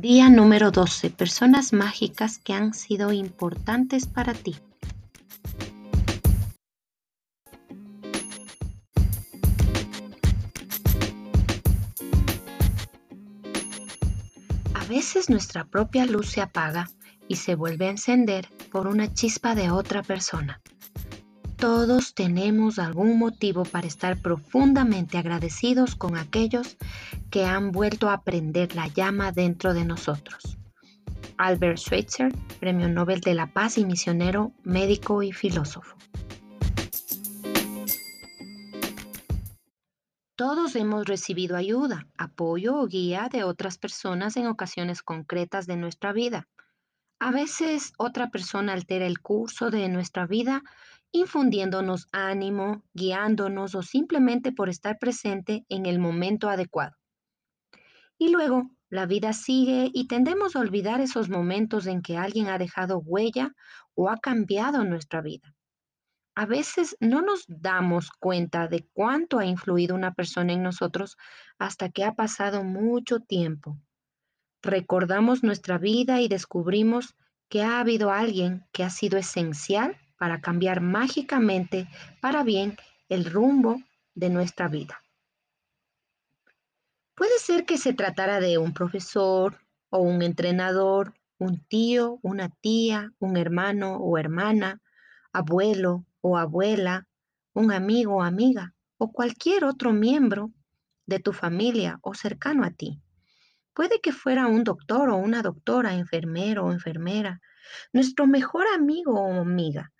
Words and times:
Día 0.00 0.28
número 0.28 0.70
12. 0.70 1.10
Personas 1.10 1.72
mágicas 1.72 2.38
que 2.38 2.52
han 2.52 2.72
sido 2.72 3.10
importantes 3.10 4.06
para 4.06 4.32
ti. 4.32 4.54
A 14.72 14.84
veces 14.88 15.28
nuestra 15.28 15.64
propia 15.64 16.06
luz 16.06 16.28
se 16.28 16.42
apaga 16.42 16.88
y 17.26 17.34
se 17.34 17.56
vuelve 17.56 17.88
a 17.88 17.90
encender 17.90 18.46
por 18.70 18.86
una 18.86 19.12
chispa 19.12 19.56
de 19.56 19.72
otra 19.72 20.04
persona. 20.04 20.60
Todos 21.58 22.14
tenemos 22.14 22.78
algún 22.78 23.18
motivo 23.18 23.64
para 23.64 23.88
estar 23.88 24.22
profundamente 24.22 25.18
agradecidos 25.18 25.96
con 25.96 26.16
aquellos 26.16 26.76
que 27.32 27.46
han 27.46 27.72
vuelto 27.72 28.10
a 28.10 28.22
prender 28.22 28.76
la 28.76 28.86
llama 28.86 29.32
dentro 29.32 29.74
de 29.74 29.84
nosotros. 29.84 30.56
Albert 31.36 31.78
Schweitzer, 31.78 32.32
Premio 32.60 32.88
Nobel 32.88 33.20
de 33.20 33.34
la 33.34 33.48
Paz 33.52 33.76
y 33.76 33.84
misionero, 33.84 34.52
médico 34.62 35.24
y 35.24 35.32
filósofo. 35.32 35.96
Todos 40.36 40.76
hemos 40.76 41.06
recibido 41.06 41.56
ayuda, 41.56 42.06
apoyo 42.16 42.76
o 42.76 42.86
guía 42.86 43.28
de 43.32 43.42
otras 43.42 43.78
personas 43.78 44.36
en 44.36 44.46
ocasiones 44.46 45.02
concretas 45.02 45.66
de 45.66 45.76
nuestra 45.76 46.12
vida. 46.12 46.46
A 47.18 47.32
veces 47.32 47.94
otra 47.98 48.30
persona 48.30 48.74
altera 48.74 49.06
el 49.06 49.18
curso 49.18 49.70
de 49.70 49.88
nuestra 49.88 50.24
vida 50.28 50.62
infundiéndonos 51.12 52.08
ánimo, 52.12 52.82
guiándonos 52.94 53.74
o 53.74 53.82
simplemente 53.82 54.52
por 54.52 54.68
estar 54.68 54.98
presente 54.98 55.64
en 55.68 55.86
el 55.86 55.98
momento 55.98 56.48
adecuado. 56.48 56.96
Y 58.18 58.30
luego 58.30 58.70
la 58.90 59.06
vida 59.06 59.32
sigue 59.32 59.90
y 59.92 60.06
tendemos 60.08 60.56
a 60.56 60.60
olvidar 60.60 61.00
esos 61.00 61.28
momentos 61.28 61.86
en 61.86 62.02
que 62.02 62.16
alguien 62.16 62.48
ha 62.48 62.58
dejado 62.58 62.98
huella 62.98 63.54
o 63.94 64.08
ha 64.08 64.18
cambiado 64.18 64.84
nuestra 64.84 65.20
vida. 65.20 65.54
A 66.34 66.46
veces 66.46 66.96
no 67.00 67.20
nos 67.20 67.44
damos 67.48 68.10
cuenta 68.10 68.68
de 68.68 68.88
cuánto 68.92 69.38
ha 69.38 69.44
influido 69.44 69.94
una 69.94 70.14
persona 70.14 70.52
en 70.52 70.62
nosotros 70.62 71.16
hasta 71.58 71.90
que 71.90 72.04
ha 72.04 72.14
pasado 72.14 72.62
mucho 72.62 73.20
tiempo. 73.20 73.76
Recordamos 74.62 75.42
nuestra 75.42 75.78
vida 75.78 76.20
y 76.20 76.28
descubrimos 76.28 77.16
que 77.48 77.62
ha 77.62 77.80
habido 77.80 78.10
alguien 78.10 78.66
que 78.72 78.84
ha 78.84 78.90
sido 78.90 79.18
esencial 79.18 79.96
para 80.18 80.40
cambiar 80.40 80.80
mágicamente 80.80 81.88
para 82.20 82.42
bien 82.42 82.76
el 83.08 83.24
rumbo 83.24 83.80
de 84.14 84.30
nuestra 84.30 84.68
vida. 84.68 85.02
Puede 87.14 87.38
ser 87.38 87.64
que 87.64 87.78
se 87.78 87.94
tratara 87.94 88.40
de 88.40 88.58
un 88.58 88.72
profesor 88.72 89.58
o 89.90 89.98
un 89.98 90.22
entrenador, 90.22 91.14
un 91.38 91.64
tío, 91.64 92.18
una 92.22 92.48
tía, 92.48 93.12
un 93.18 93.36
hermano 93.36 93.96
o 93.96 94.18
hermana, 94.18 94.80
abuelo 95.32 96.04
o 96.20 96.36
abuela, 96.36 97.06
un 97.54 97.72
amigo 97.72 98.16
o 98.16 98.22
amiga 98.22 98.74
o 98.98 99.12
cualquier 99.12 99.64
otro 99.64 99.92
miembro 99.92 100.52
de 101.06 101.20
tu 101.20 101.32
familia 101.32 101.98
o 102.02 102.14
cercano 102.14 102.64
a 102.64 102.70
ti. 102.70 103.00
Puede 103.72 104.00
que 104.00 104.12
fuera 104.12 104.46
un 104.48 104.64
doctor 104.64 105.08
o 105.08 105.16
una 105.16 105.42
doctora, 105.42 105.94
enfermero 105.94 106.66
o 106.66 106.72
enfermera, 106.72 107.40
nuestro 107.92 108.26
mejor 108.26 108.66
amigo 108.74 109.14
o 109.14 109.40
amiga, 109.40 109.92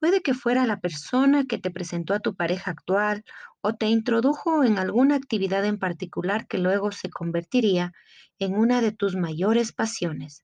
Puede 0.00 0.22
que 0.22 0.32
fuera 0.32 0.66
la 0.66 0.80
persona 0.80 1.44
que 1.44 1.58
te 1.58 1.70
presentó 1.70 2.14
a 2.14 2.20
tu 2.20 2.34
pareja 2.34 2.70
actual 2.70 3.22
o 3.60 3.74
te 3.74 3.86
introdujo 3.86 4.64
en 4.64 4.78
alguna 4.78 5.14
actividad 5.14 5.64
en 5.66 5.78
particular 5.78 6.46
que 6.48 6.56
luego 6.56 6.90
se 6.90 7.10
convertiría 7.10 7.92
en 8.38 8.54
una 8.54 8.80
de 8.80 8.92
tus 8.92 9.14
mayores 9.14 9.72
pasiones. 9.72 10.42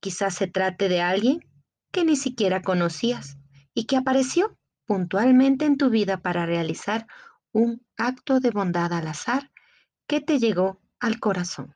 Quizás 0.00 0.34
se 0.34 0.46
trate 0.46 0.90
de 0.90 1.00
alguien 1.00 1.40
que 1.90 2.04
ni 2.04 2.16
siquiera 2.16 2.60
conocías 2.60 3.38
y 3.72 3.86
que 3.86 3.96
apareció 3.96 4.58
puntualmente 4.84 5.64
en 5.64 5.78
tu 5.78 5.88
vida 5.88 6.18
para 6.18 6.44
realizar 6.44 7.06
un 7.52 7.86
acto 7.96 8.38
de 8.38 8.50
bondad 8.50 8.92
al 8.92 9.08
azar 9.08 9.50
que 10.06 10.20
te 10.20 10.38
llegó 10.38 10.78
al 11.00 11.20
corazón. 11.20 11.74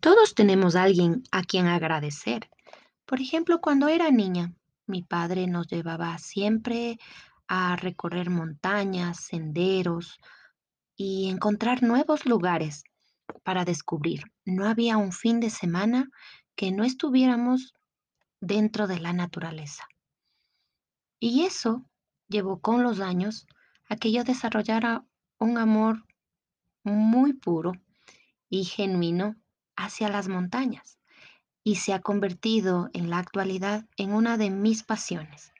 Todos 0.00 0.34
tenemos 0.34 0.74
a 0.74 0.84
alguien 0.84 1.22
a 1.30 1.42
quien 1.42 1.66
agradecer. 1.66 2.48
Por 3.04 3.20
ejemplo, 3.20 3.60
cuando 3.60 3.88
era 3.88 4.10
niña, 4.10 4.54
mi 4.90 5.02
padre 5.02 5.46
nos 5.46 5.68
llevaba 5.68 6.18
siempre 6.18 6.98
a 7.48 7.76
recorrer 7.76 8.28
montañas, 8.28 9.24
senderos 9.24 10.18
y 10.96 11.30
encontrar 11.30 11.82
nuevos 11.82 12.26
lugares 12.26 12.84
para 13.44 13.64
descubrir. 13.64 14.24
No 14.44 14.68
había 14.68 14.96
un 14.98 15.12
fin 15.12 15.40
de 15.40 15.50
semana 15.50 16.10
que 16.56 16.72
no 16.72 16.84
estuviéramos 16.84 17.72
dentro 18.40 18.86
de 18.86 19.00
la 19.00 19.12
naturaleza. 19.12 19.84
Y 21.18 21.44
eso 21.44 21.86
llevó 22.28 22.60
con 22.60 22.82
los 22.82 23.00
años 23.00 23.46
a 23.88 23.96
que 23.96 24.12
yo 24.12 24.24
desarrollara 24.24 25.04
un 25.38 25.58
amor 25.58 26.04
muy 26.82 27.32
puro 27.32 27.72
y 28.48 28.64
genuino 28.64 29.36
hacia 29.76 30.08
las 30.08 30.28
montañas 30.28 30.99
y 31.70 31.76
se 31.76 31.92
ha 31.92 32.00
convertido 32.00 32.90
en 32.94 33.10
la 33.10 33.18
actualidad 33.18 33.86
en 33.96 34.12
una 34.12 34.36
de 34.36 34.50
mis 34.50 34.82
pasiones. 34.82 35.52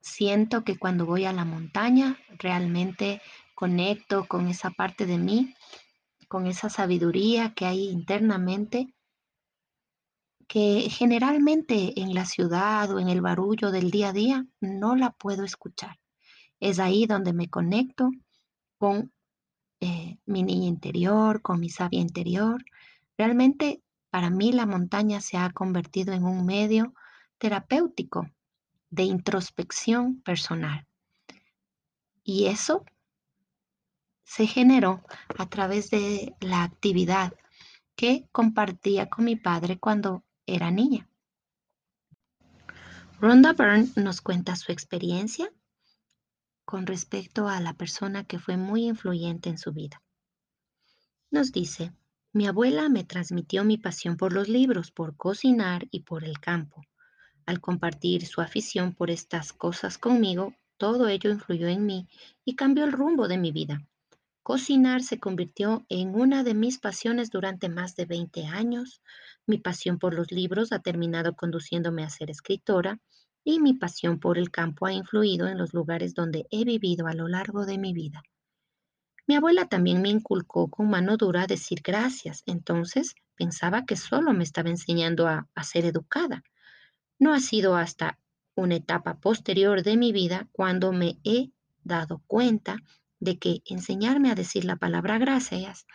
Siento 0.00 0.62
que 0.62 0.78
cuando 0.78 1.06
voy 1.06 1.24
a 1.24 1.32
la 1.32 1.44
montaña 1.44 2.16
realmente 2.38 3.20
conecto 3.56 4.26
con 4.28 4.46
esa 4.46 4.70
parte 4.70 5.06
de 5.06 5.18
mí, 5.18 5.52
con 6.28 6.46
esa 6.46 6.70
sabiduría 6.70 7.52
que 7.52 7.66
hay 7.66 7.88
internamente, 7.88 8.94
que 10.46 10.88
generalmente 10.88 12.00
en 12.00 12.14
la 12.14 12.26
ciudad 12.26 12.94
o 12.94 13.00
en 13.00 13.08
el 13.08 13.20
barullo 13.20 13.72
del 13.72 13.90
día 13.90 14.10
a 14.10 14.12
día 14.12 14.46
no 14.60 14.94
la 14.94 15.10
puedo 15.10 15.42
escuchar. 15.42 15.98
Es 16.60 16.78
ahí 16.78 17.06
donde 17.06 17.32
me 17.32 17.50
conecto 17.50 18.12
con 18.78 19.12
eh, 19.80 20.16
mi 20.26 20.44
niña 20.44 20.68
interior, 20.68 21.42
con 21.42 21.58
mi 21.58 21.70
sabia 21.70 22.00
interior. 22.00 22.64
Realmente 23.18 23.83
para 24.14 24.30
mí 24.30 24.52
la 24.52 24.64
montaña 24.64 25.20
se 25.20 25.36
ha 25.36 25.50
convertido 25.50 26.12
en 26.12 26.22
un 26.22 26.46
medio 26.46 26.94
terapéutico 27.36 28.30
de 28.88 29.02
introspección 29.02 30.22
personal. 30.22 30.86
Y 32.22 32.46
eso 32.46 32.84
se 34.22 34.46
generó 34.46 35.02
a 35.36 35.48
través 35.48 35.90
de 35.90 36.32
la 36.38 36.62
actividad 36.62 37.32
que 37.96 38.28
compartía 38.30 39.10
con 39.10 39.24
mi 39.24 39.34
padre 39.34 39.80
cuando 39.80 40.22
era 40.46 40.70
niña. 40.70 41.08
Rhonda 43.20 43.52
Byrne 43.52 43.88
nos 43.96 44.20
cuenta 44.20 44.54
su 44.54 44.70
experiencia 44.70 45.52
con 46.64 46.86
respecto 46.86 47.48
a 47.48 47.58
la 47.58 47.72
persona 47.74 48.22
que 48.22 48.38
fue 48.38 48.56
muy 48.56 48.84
influyente 48.84 49.48
en 49.48 49.58
su 49.58 49.72
vida. 49.72 50.00
Nos 51.32 51.50
dice, 51.50 51.92
mi 52.34 52.48
abuela 52.48 52.88
me 52.88 53.04
transmitió 53.04 53.62
mi 53.62 53.78
pasión 53.78 54.16
por 54.16 54.32
los 54.32 54.48
libros, 54.48 54.90
por 54.90 55.16
cocinar 55.16 55.86
y 55.92 56.00
por 56.00 56.24
el 56.24 56.40
campo. 56.40 56.82
Al 57.46 57.60
compartir 57.60 58.26
su 58.26 58.40
afición 58.40 58.92
por 58.92 59.08
estas 59.08 59.52
cosas 59.52 59.98
conmigo, 59.98 60.52
todo 60.76 61.06
ello 61.06 61.30
influyó 61.30 61.68
en 61.68 61.86
mí 61.86 62.08
y 62.44 62.56
cambió 62.56 62.82
el 62.86 62.90
rumbo 62.90 63.28
de 63.28 63.38
mi 63.38 63.52
vida. 63.52 63.86
Cocinar 64.42 65.04
se 65.04 65.20
convirtió 65.20 65.86
en 65.88 66.16
una 66.16 66.42
de 66.42 66.54
mis 66.54 66.78
pasiones 66.78 67.30
durante 67.30 67.68
más 67.68 67.94
de 67.94 68.04
20 68.04 68.46
años. 68.46 69.00
Mi 69.46 69.58
pasión 69.58 70.00
por 70.00 70.12
los 70.12 70.32
libros 70.32 70.72
ha 70.72 70.80
terminado 70.80 71.36
conduciéndome 71.36 72.02
a 72.02 72.10
ser 72.10 72.30
escritora 72.30 72.98
y 73.44 73.60
mi 73.60 73.74
pasión 73.74 74.18
por 74.18 74.38
el 74.38 74.50
campo 74.50 74.86
ha 74.86 74.92
influido 74.92 75.46
en 75.46 75.56
los 75.56 75.72
lugares 75.72 76.14
donde 76.14 76.48
he 76.50 76.64
vivido 76.64 77.06
a 77.06 77.14
lo 77.14 77.28
largo 77.28 77.64
de 77.64 77.78
mi 77.78 77.92
vida. 77.92 78.24
Mi 79.26 79.36
abuela 79.36 79.66
también 79.66 80.02
me 80.02 80.10
inculcó 80.10 80.68
con 80.68 80.90
mano 80.90 81.16
dura 81.16 81.46
decir 81.46 81.80
gracias, 81.82 82.42
entonces 82.46 83.14
pensaba 83.36 83.86
que 83.86 83.96
solo 83.96 84.32
me 84.34 84.44
estaba 84.44 84.70
enseñando 84.70 85.26
a, 85.26 85.48
a 85.54 85.64
ser 85.64 85.86
educada. 85.86 86.42
No 87.18 87.32
ha 87.32 87.40
sido 87.40 87.76
hasta 87.76 88.18
una 88.54 88.76
etapa 88.76 89.18
posterior 89.18 89.82
de 89.82 89.96
mi 89.96 90.12
vida 90.12 90.48
cuando 90.52 90.92
me 90.92 91.18
he 91.24 91.50
dado 91.82 92.22
cuenta 92.26 92.76
de 93.18 93.38
que 93.38 93.62
enseñarme 93.64 94.30
a 94.30 94.34
decir 94.34 94.64
la 94.64 94.76
palabra 94.76 95.18
gracias 95.18 95.86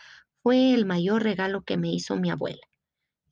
fue 0.42 0.74
el 0.74 0.86
mayor 0.86 1.22
regalo 1.22 1.62
que 1.62 1.76
me 1.76 1.92
hizo 1.92 2.16
mi 2.16 2.30
abuela. 2.30 2.66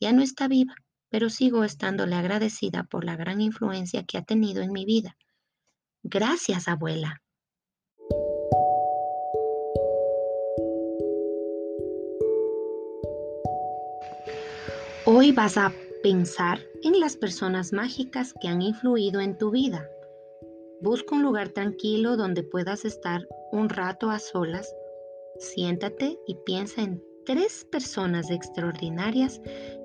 Ya 0.00 0.12
no 0.12 0.22
está 0.22 0.46
viva, 0.46 0.74
pero 1.08 1.30
sigo 1.30 1.64
estándole 1.64 2.14
agradecida 2.14 2.84
por 2.84 3.04
la 3.04 3.16
gran 3.16 3.40
influencia 3.40 4.04
que 4.04 4.18
ha 4.18 4.22
tenido 4.22 4.62
en 4.62 4.72
mi 4.72 4.84
vida. 4.84 5.16
Gracias, 6.02 6.68
abuela. 6.68 7.22
Hoy 15.10 15.32
vas 15.32 15.56
a 15.56 15.72
pensar 16.02 16.58
en 16.82 17.00
las 17.00 17.16
personas 17.16 17.72
mágicas 17.72 18.34
que 18.42 18.48
han 18.48 18.60
influido 18.60 19.20
en 19.20 19.38
tu 19.38 19.50
vida. 19.50 19.88
Busca 20.82 21.14
un 21.14 21.22
lugar 21.22 21.48
tranquilo 21.48 22.18
donde 22.18 22.42
puedas 22.42 22.84
estar 22.84 23.26
un 23.50 23.70
rato 23.70 24.10
a 24.10 24.18
solas. 24.18 24.70
Siéntate 25.38 26.18
y 26.26 26.34
piensa 26.44 26.82
en 26.82 27.02
tres 27.24 27.66
personas 27.72 28.30
extraordinarias 28.30 29.40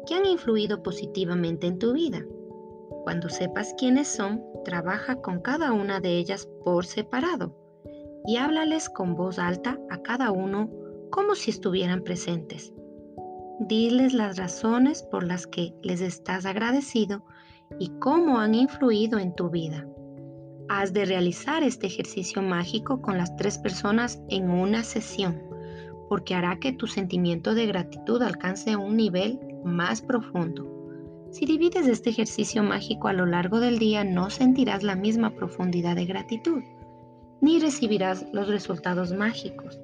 que 0.06 0.14
han 0.14 0.26
influido 0.26 0.84
positivamente 0.84 1.68
en 1.68 1.80
tu 1.80 1.94
vida. 1.94 2.22
Cuando 3.06 3.30
sepas 3.30 3.74
quiénes 3.78 4.10
son, 4.10 4.44
trabaja 4.66 5.22
con 5.22 5.40
cada 5.40 5.72
una 5.72 6.02
de 6.02 6.18
ellas 6.18 6.50
por 6.66 6.86
separado 6.86 7.56
y 8.28 8.36
háblales 8.36 8.90
con 8.90 9.16
voz 9.16 9.40
alta 9.40 9.80
a 9.90 10.02
cada 10.02 10.32
uno 10.32 10.70
como 11.12 11.36
si 11.36 11.50
estuvieran 11.50 12.04
presentes. 12.04 12.74
Diles 13.60 14.14
las 14.14 14.38
razones 14.38 15.04
por 15.04 15.24
las 15.24 15.46
que 15.46 15.76
les 15.84 16.02
estás 16.02 16.46
agradecido 16.46 17.24
y 17.80 17.90
cómo 18.00 18.40
han 18.40 18.56
influido 18.56 19.20
en 19.20 19.36
tu 19.36 19.50
vida. 19.52 19.88
Has 20.70 20.92
de 20.92 21.06
realizar 21.06 21.62
este 21.62 21.86
ejercicio 21.86 22.42
mágico 22.42 23.02
con 23.02 23.18
las 23.18 23.36
tres 23.36 23.60
personas 23.60 24.20
en 24.30 24.50
una 24.50 24.84
sesión, 24.84 25.40
porque 26.10 26.34
hará 26.34 26.60
que 26.60 26.74
tu 26.74 26.88
sentimiento 26.88 27.54
de 27.54 27.68
gratitud 27.68 28.24
alcance 28.24 28.76
un 28.76 28.98
nivel 28.98 29.40
más 29.64 30.02
profundo. 30.02 30.68
Si 31.32 31.46
divides 31.46 31.88
este 31.88 32.10
ejercicio 32.10 32.64
mágico 32.64 33.08
a 33.08 33.14
lo 33.14 33.28
largo 33.28 33.60
del 33.60 33.78
día, 33.78 34.04
no 34.04 34.32
sentirás 34.32 34.82
la 34.82 34.96
misma 34.96 35.36
profundidad 35.36 35.96
de 35.96 36.06
gratitud, 36.06 36.64
ni 37.40 37.60
recibirás 37.60 38.26
los 38.34 38.48
resultados 38.48 39.14
mágicos. 39.14 39.80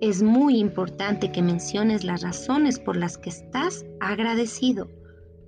Es 0.00 0.22
muy 0.22 0.58
importante 0.58 1.30
que 1.30 1.42
menciones 1.42 2.04
las 2.04 2.22
razones 2.22 2.78
por 2.78 2.96
las 2.96 3.16
que 3.16 3.30
estás 3.30 3.84
agradecido. 4.00 4.88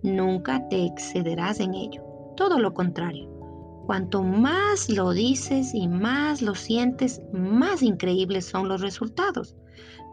Nunca 0.02 0.69
te 0.69 0.87
excederás 0.87 1.60
en 1.60 1.75
ello. 1.75 2.02
Todo 2.37 2.58
lo 2.58 2.72
contrario. 2.72 3.28
Cuanto 3.87 4.22
más 4.22 4.88
lo 4.88 5.12
dices 5.12 5.75
y 5.75 5.88
más 5.88 6.43
lo 6.43 6.54
sientes, 6.54 7.20
más 7.32 7.82
increíbles 7.82 8.46
son 8.46 8.69
los 8.69 8.81
resultados. 8.81 9.56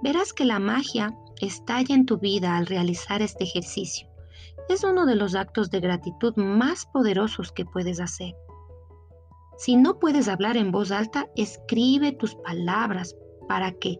Verás 0.02 0.34
que 0.34 0.46
la 0.46 0.60
magia 0.60 1.16
estalla 1.42 1.96
en 1.96 2.06
tu 2.06 2.18
vida 2.18 2.58
al 2.58 2.66
realizar 2.66 3.22
este 3.22 3.44
ejercicio. 3.44 4.08
Es 4.70 4.84
uno 4.84 5.06
de 5.06 5.16
los 5.16 5.36
actos 5.36 5.70
de 5.70 5.80
gratitud 5.80 6.36
más 6.36 6.86
poderosos 6.86 7.52
que 7.52 7.66
puedes 7.66 8.00
hacer. 8.00 8.36
Si 9.58 9.76
no 9.76 10.00
puedes 10.00 10.28
hablar 10.28 10.58
en 10.58 10.72
voz 10.72 10.92
alta, 10.92 11.28
escribe 11.36 12.12
tus 12.12 12.36
palabras 12.36 13.16
para 13.48 13.72
que 13.72 14.00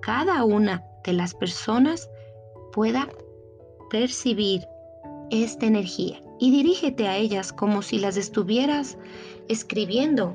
cada 0.00 0.44
una 0.44 0.84
de 1.04 1.12
las 1.12 1.34
personas 1.34 2.10
pueda 2.72 3.08
percibir 3.90 4.66
esta 5.30 5.66
energía 5.66 6.20
y 6.38 6.50
dirígete 6.50 7.08
a 7.08 7.16
ellas 7.16 7.52
como 7.52 7.82
si 7.82 7.98
las 7.98 8.16
estuvieras 8.16 8.96
escribiendo 9.48 10.34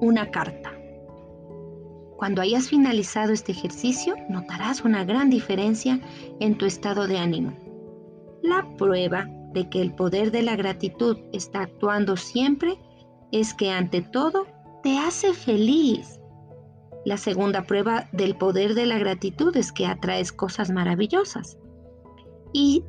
una 0.00 0.30
carta. 0.30 0.72
Cuando 2.16 2.42
hayas 2.42 2.68
finalizado 2.68 3.32
este 3.32 3.52
ejercicio, 3.52 4.14
notarás 4.28 4.82
una 4.82 5.04
gran 5.04 5.30
diferencia 5.30 6.00
en 6.40 6.56
tu 6.56 6.64
estado 6.64 7.06
de 7.06 7.18
ánimo. 7.18 7.52
La 8.42 8.66
prueba 8.76 9.28
de 9.52 9.68
que 9.68 9.80
el 9.80 9.92
poder 9.94 10.30
de 10.30 10.42
la 10.42 10.56
gratitud 10.56 11.18
está 11.32 11.62
actuando 11.62 12.16
siempre 12.16 12.78
es 13.32 13.52
que 13.52 13.70
ante 13.70 14.02
todo 14.02 14.46
te 14.82 14.98
hace 14.98 15.34
feliz. 15.34 16.20
La 17.04 17.16
segunda 17.18 17.66
prueba 17.66 18.08
del 18.12 18.36
poder 18.36 18.74
de 18.74 18.86
la 18.86 18.98
gratitud 18.98 19.54
es 19.56 19.72
que 19.72 19.86
atraes 19.86 20.32
cosas 20.32 20.70
maravillosas. 20.70 21.58
Y 22.52 22.84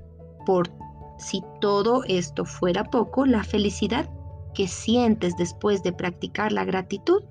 por 0.45 0.71
si 1.17 1.43
todo 1.59 2.03
esto 2.05 2.45
fuera 2.45 2.85
poco, 2.85 3.25
la 3.25 3.43
felicidad 3.43 4.09
que 4.53 4.67
sientes 4.67 5.35
después 5.37 5.83
de 5.83 5.91
practicar 5.91 6.51
la 6.51 6.63
gratitud 6.63 7.23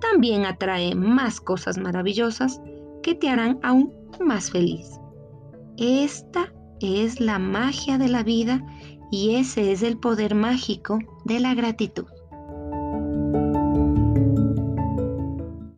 también 0.00 0.44
atrae 0.44 0.94
más 0.94 1.40
cosas 1.40 1.78
maravillosas 1.78 2.60
que 3.02 3.14
te 3.14 3.28
harán 3.28 3.60
aún 3.62 3.92
más 4.20 4.50
feliz. 4.50 4.98
Esta 5.76 6.52
es 6.80 7.20
la 7.20 7.38
magia 7.38 7.96
de 7.96 8.08
la 8.08 8.22
vida 8.22 8.64
y 9.10 9.36
ese 9.36 9.72
es 9.72 9.82
el 9.82 9.98
poder 9.98 10.34
mágico 10.34 10.98
de 11.24 11.40
la 11.40 11.54
gratitud. 11.54 12.06